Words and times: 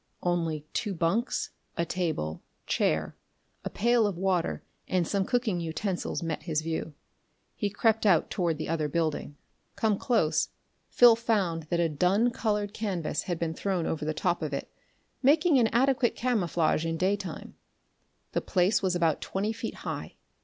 Only 0.23 0.65
two 0.73 0.95
bunks, 0.95 1.51
a 1.77 1.85
table, 1.85 2.41
chair, 2.65 3.15
a 3.63 3.69
pail 3.69 4.07
of 4.07 4.17
water 4.17 4.63
and 4.87 5.07
some 5.07 5.25
cooking 5.25 5.59
utensils 5.59 6.23
met 6.23 6.41
his 6.41 6.63
view. 6.63 6.95
He 7.53 7.69
crept 7.69 8.07
out 8.07 8.31
toward 8.31 8.57
the 8.57 8.67
other 8.67 8.87
building. 8.87 9.37
Come 9.75 9.99
close, 9.99 10.49
Phil 10.89 11.15
found 11.15 11.67
that 11.69 11.79
a 11.79 11.87
dun 11.87 12.31
colored 12.31 12.73
canvas 12.73 13.21
had 13.29 13.37
been 13.37 13.53
thrown 13.53 13.85
over 13.85 14.03
the 14.03 14.11
top 14.11 14.41
of 14.41 14.53
it, 14.53 14.71
making 15.21 15.59
an 15.59 15.67
adequate 15.67 16.15
camouflage 16.15 16.83
in 16.83 16.97
daytime. 16.97 17.53
The 18.31 18.41
place 18.41 18.81
was 18.81 18.95
about 18.95 19.21
twenty 19.21 19.53
feet 19.53 19.75
high. 19.85 20.15